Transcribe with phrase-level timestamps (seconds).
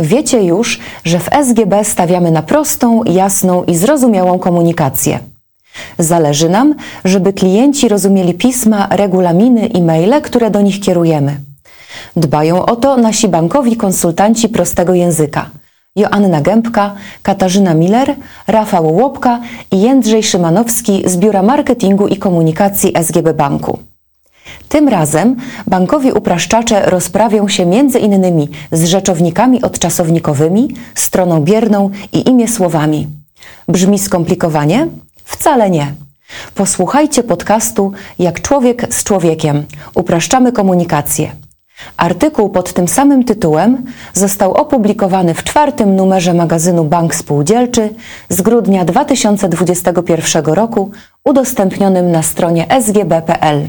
[0.00, 5.18] Wiecie już, że w SGB stawiamy na prostą, jasną i zrozumiałą komunikację.
[5.98, 6.74] Zależy nam,
[7.04, 11.36] żeby klienci rozumieli pisma, regulaminy i maile, które do nich kierujemy.
[12.16, 15.50] Dbają o to nasi bankowi konsultanci prostego języka.
[15.96, 18.14] Joanna Gębka, Katarzyna Miller,
[18.46, 19.40] Rafał Łopka
[19.72, 23.78] i Jędrzej Szymanowski z Biura Marketingu i Komunikacji SGB Banku.
[24.68, 25.36] Tym razem
[25.66, 33.06] bankowi upraszczacze rozprawią się między innymi z rzeczownikami odczasownikowymi, stroną bierną i imię słowami.
[33.68, 34.88] Brzmi skomplikowanie?
[35.24, 35.94] Wcale nie.
[36.54, 39.64] Posłuchajcie podcastu Jak człowiek z człowiekiem.
[39.94, 41.32] Upraszczamy komunikację.
[41.96, 47.90] Artykuł pod tym samym tytułem został opublikowany w czwartym numerze magazynu Bank Spółdzielczy
[48.28, 50.90] z grudnia 2021 roku,
[51.24, 53.68] udostępnionym na stronie sgb.pl.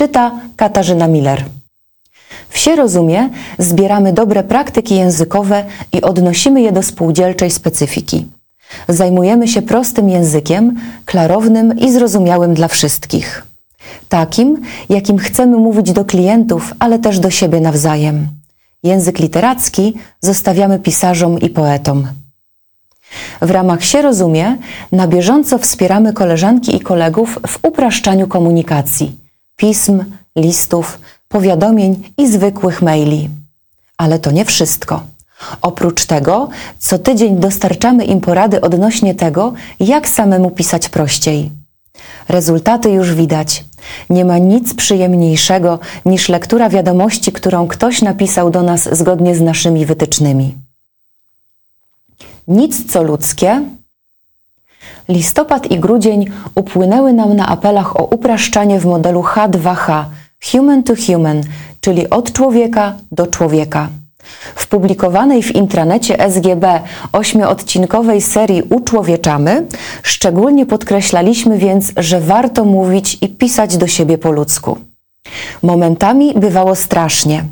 [0.00, 1.44] Czyta Katarzyna Miller.
[2.48, 3.28] Wsie rozumie,
[3.58, 8.26] zbieramy dobre praktyki językowe i odnosimy je do spółdzielczej specyfiki.
[8.88, 13.46] Zajmujemy się prostym językiem, klarownym i zrozumiałym dla wszystkich.
[14.08, 18.28] Takim, jakim chcemy mówić do klientów, ale też do siebie nawzajem.
[18.82, 22.06] Język literacki zostawiamy pisarzom i poetom.
[23.42, 24.56] W ramach się rozumie,
[24.92, 29.19] na bieżąco wspieramy koleżanki i kolegów w upraszczaniu komunikacji,
[29.60, 30.04] pism,
[30.36, 33.28] listów, powiadomień i zwykłych maili.
[33.98, 35.02] Ale to nie wszystko.
[35.62, 41.50] Oprócz tego, co tydzień dostarczamy im porady odnośnie tego, jak samemu pisać prościej.
[42.28, 43.64] Rezultaty już widać.
[44.10, 49.86] Nie ma nic przyjemniejszego niż lektura wiadomości, którą ktoś napisał do nas zgodnie z naszymi
[49.86, 50.54] wytycznymi.
[52.48, 53.62] Nic co ludzkie.
[55.10, 60.04] Listopad i grudzień upłynęły nam na apelach o upraszczanie w modelu H2H
[60.50, 61.40] Human to Human,
[61.80, 63.88] czyli od człowieka do człowieka.
[64.54, 66.80] W publikowanej w intranecie SGB
[67.12, 69.66] ośmioodcinkowej serii Uczłowieczamy
[70.02, 74.89] szczególnie podkreślaliśmy więc, że warto mówić i pisać do siebie po ludzku.
[75.62, 77.44] Momentami bywało strasznie.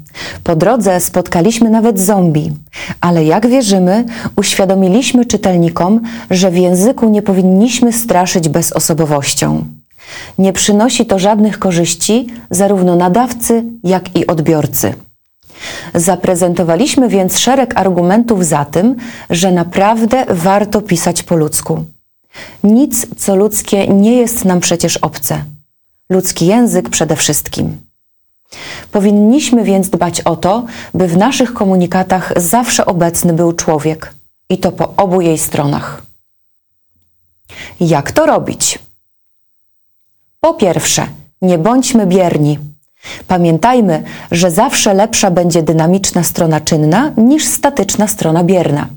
[0.45, 2.53] Po drodze spotkaliśmy nawet zombie,
[3.01, 4.05] ale jak wierzymy,
[4.37, 6.01] uświadomiliśmy czytelnikom,
[6.31, 9.65] że w języku nie powinniśmy straszyć bezosobowością.
[10.39, 14.95] Nie przynosi to żadnych korzyści zarówno nadawcy, jak i odbiorcy.
[15.95, 18.97] Zaprezentowaliśmy więc szereg argumentów za tym,
[19.31, 21.85] że naprawdę warto pisać po ludzku.
[22.65, 25.45] Nic, co ludzkie, nie jest nam przecież obce.
[26.11, 27.81] Ludzki język przede wszystkim.
[28.93, 30.65] Powinniśmy więc dbać o to,
[30.95, 34.15] by w naszych komunikatach zawsze obecny był człowiek
[34.51, 36.03] i to po obu jej stronach.
[37.81, 38.79] Jak to robić?
[40.41, 41.07] Po pierwsze,
[41.43, 42.59] nie bądźmy bierni.
[43.27, 48.89] Pamiętajmy, że zawsze lepsza będzie dynamiczna strona czynna niż statyczna strona bierna.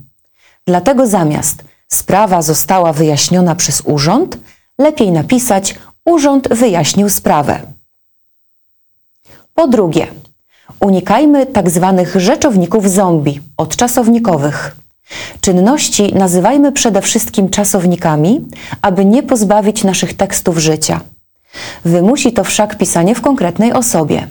[0.68, 4.38] Dlatego zamiast sprawa została wyjaśniona przez urząd,
[4.80, 5.76] lepiej napisać
[6.06, 7.60] urząd wyjaśnił sprawę.
[9.54, 10.08] Po drugie,
[10.80, 11.94] unikajmy tzw.
[11.98, 14.76] Tak rzeczowników zombie, odczasownikowych.
[15.42, 18.46] Czynności nazywajmy przede wszystkim czasownikami,
[18.82, 21.02] aby nie pozbawić naszych tekstów życia–
[21.86, 24.28] Wymusi to wszak pisanie w konkretnej osobie.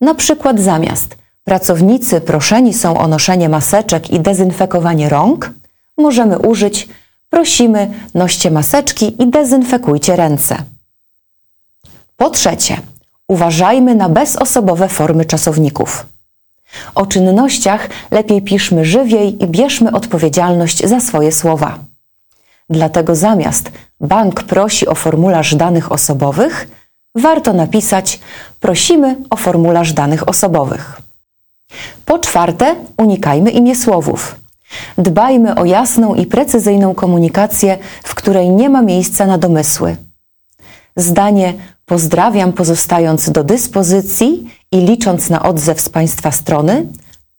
[0.00, 5.50] Na przykład zamiast pracownicy proszeni są o noszenie maseczek i dezynfekowanie rąk,
[5.98, 6.88] możemy użyć
[7.30, 10.56] prosimy noście maseczki i dezynfekujcie ręce.
[12.16, 12.76] Po trzecie,
[13.28, 16.06] uważajmy na bezosobowe formy czasowników.
[16.94, 21.78] O czynnościach lepiej piszmy żywiej i bierzmy odpowiedzialność za swoje słowa.
[22.70, 23.70] Dlatego zamiast
[24.00, 26.68] bank prosi o formularz danych osobowych,
[27.14, 28.20] warto napisać
[28.60, 31.00] prosimy o formularz danych osobowych.
[32.04, 34.45] Po czwarte, unikajmy imiesłowów.
[34.98, 39.96] Dbajmy o jasną i precyzyjną komunikację, w której nie ma miejsca na domysły.
[40.96, 41.54] Zdanie
[41.84, 46.86] pozdrawiam pozostając do dyspozycji i licząc na odzew z Państwa strony,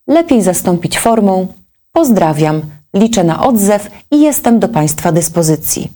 [0.07, 1.47] lepiej zastąpić formą
[1.91, 2.61] pozdrawiam
[2.93, 5.91] liczę na odzew i jestem do Państwa dyspozycji.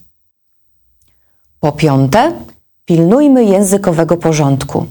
[1.60, 2.32] Po piąte,
[2.84, 4.86] pilnujmy językowego porządku.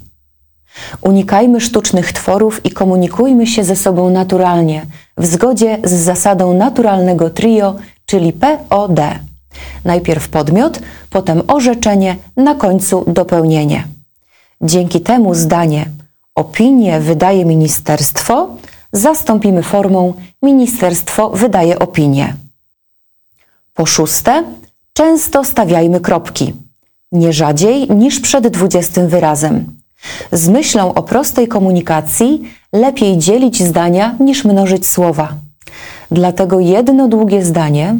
[1.01, 4.85] Unikajmy sztucznych tworów i komunikujmy się ze sobą naturalnie,
[5.21, 7.75] w zgodzie z zasadą naturalnego trio,
[8.05, 8.99] czyli POD.
[9.85, 10.79] Najpierw podmiot,
[11.09, 13.87] potem orzeczenie, na końcu dopełnienie.
[14.61, 15.85] Dzięki temu zdanie
[16.35, 18.47] opinię wydaje ministerstwo
[18.93, 20.13] zastąpimy formą
[20.43, 22.35] Ministerstwo wydaje opinię.
[23.73, 24.43] Po szóste,
[24.93, 26.53] często stawiajmy kropki,
[27.11, 29.80] nie rzadziej niż przed dwudziestym wyrazem.
[30.31, 32.41] Z myślą o prostej komunikacji
[32.73, 35.33] lepiej dzielić zdania niż mnożyć słowa.
[36.11, 37.95] Dlatego jedno długie zdanie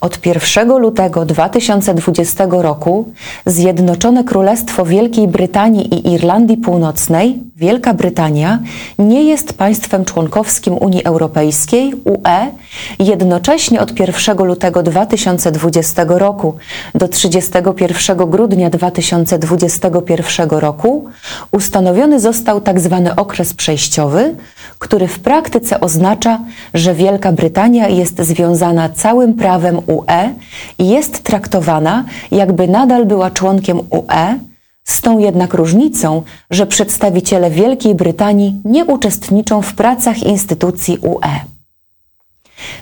[0.00, 3.12] od 1 lutego 2020 roku
[3.46, 8.58] Zjednoczone Królestwo Wielkiej Brytanii i Irlandii Północnej, Wielka Brytania,
[8.98, 12.50] nie jest państwem członkowskim Unii Europejskiej, UE.
[12.98, 16.54] Jednocześnie od 1 lutego 2020 roku
[16.94, 21.04] do 31 grudnia 2021 roku
[21.52, 23.02] ustanowiony został tzw.
[23.04, 24.34] Tak okres przejściowy,
[24.80, 26.40] który w praktyce oznacza,
[26.74, 30.34] że Wielka Brytania jest związana całym prawem UE
[30.78, 34.38] i jest traktowana, jakby nadal była członkiem UE,
[34.84, 41.40] z tą jednak różnicą, że przedstawiciele Wielkiej Brytanii nie uczestniczą w pracach instytucji UE.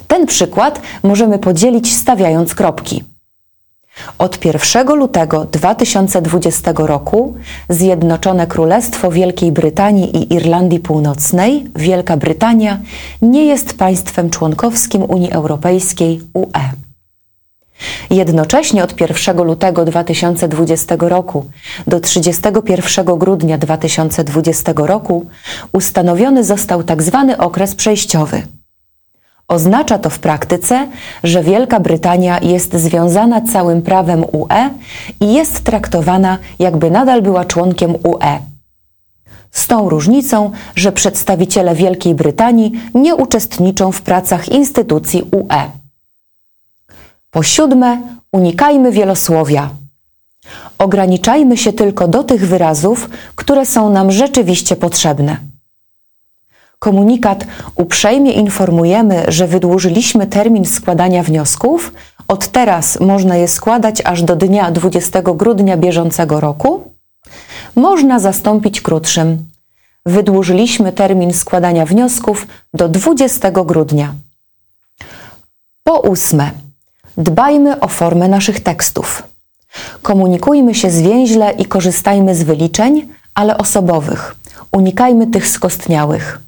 [0.09, 3.05] Ten przykład możemy podzielić stawiając kropki.
[4.19, 7.35] Od 1 lutego 2020 roku
[7.69, 12.79] Zjednoczone Królestwo Wielkiej Brytanii i Irlandii Północnej, Wielka Brytania,
[13.23, 16.71] nie jest państwem członkowskim Unii Europejskiej UE.
[18.11, 21.45] Jednocześnie od 1 lutego 2020 roku
[21.87, 25.27] do 31 grudnia 2020 roku
[25.73, 27.25] ustanowiony został tzw.
[27.29, 28.43] Tak okres przejściowy–
[29.49, 30.89] Oznacza to w praktyce,
[31.25, 34.71] że Wielka Brytania jest związana całym prawem UE
[35.21, 38.39] i jest traktowana, jakby nadal była członkiem UE.
[39.51, 45.71] Z tą różnicą, że przedstawiciele Wielkiej Brytanii nie uczestniczą w pracach instytucji UE.
[47.31, 48.03] Po siódme,
[48.33, 49.71] unikajmy wielosłowia.
[50.79, 55.37] Ograniczajmy się tylko do tych wyrazów, które są nam rzeczywiście potrzebne.
[56.79, 61.93] Komunikat uprzejmie informujemy, że wydłużyliśmy termin składania wniosków.
[62.29, 66.93] Od teraz można je składać aż do dnia 20 grudnia bieżącego roku.
[67.77, 69.49] Można zastąpić krótszym.
[70.07, 74.15] Wydłużyliśmy termin składania wniosków do 20 grudnia.
[75.85, 76.51] Po ósme,
[77.17, 79.23] dbajmy o formę naszych tekstów.
[80.03, 84.37] Komunikujmy się zwięźle i korzystajmy z wyliczeń, ale osobowych.
[84.73, 86.48] Unikajmy tych skostniałych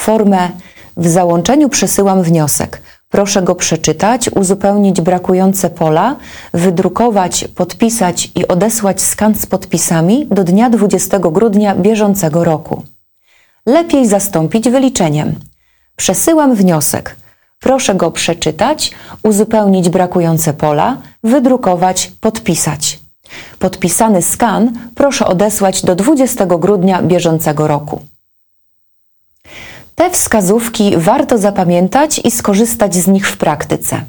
[0.00, 0.50] formę
[0.96, 2.82] w załączeniu przesyłam wniosek.
[3.08, 6.16] Proszę go przeczytać, uzupełnić brakujące pola,
[6.54, 12.82] wydrukować, podpisać i odesłać skan z podpisami do dnia 20 grudnia bieżącego roku.
[13.66, 15.34] Lepiej zastąpić wyliczeniem.
[15.96, 17.16] Przesyłam wniosek.
[17.60, 18.92] Proszę go przeczytać,
[19.22, 22.98] uzupełnić brakujące pola, wydrukować, podpisać.
[23.58, 28.09] Podpisany skan proszę odesłać do 20 grudnia bieżącego roku.
[30.00, 34.00] Te wskazówki warto zapamiętać i skorzystać z nich w praktyce.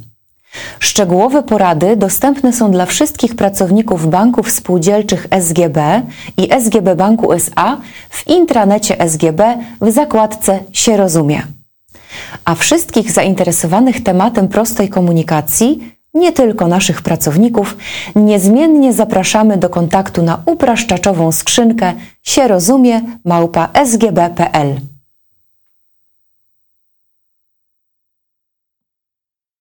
[0.79, 6.01] Szczegółowe porady dostępne są dla wszystkich pracowników banków spółdzielczych SGB
[6.37, 7.77] i SGB Banku SA
[8.09, 11.41] w intranecie SGB w zakładce się rozumie.
[12.45, 17.77] A wszystkich zainteresowanych tematem prostej komunikacji, nie tylko naszych pracowników,
[18.15, 21.93] niezmiennie zapraszamy do kontaktu na upraszczaczową skrzynkę
[22.23, 24.90] się rozumie małpa sgb.pl.